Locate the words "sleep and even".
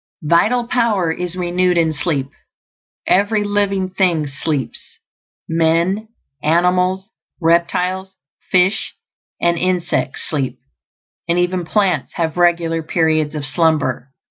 10.27-11.65